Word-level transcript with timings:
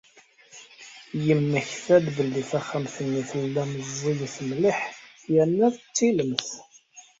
Yemmekta-d 1.25 2.05
belli 2.17 2.43
taxxamt-nni 2.49 3.23
tella 3.29 3.63
meẓẓiyet 3.71 4.35
mliḥ 4.49 4.79
yerna 5.33 5.67
d 5.73 5.75
tilemt. 5.95 6.47